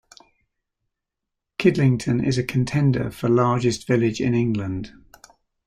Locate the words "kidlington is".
1.59-2.39